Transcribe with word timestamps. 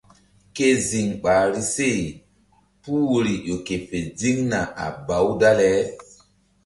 Ke 0.55 0.67
ziŋ 0.87 1.07
ɓahri 1.21 1.61
se 1.73 1.89
puh 2.81 3.01
woyri 3.09 3.33
ƴo 3.47 3.55
ke 3.65 3.75
fe 3.87 3.97
ziŋna 4.19 4.59
a 4.83 4.85
baw 5.07 5.27
dale. 5.39 5.71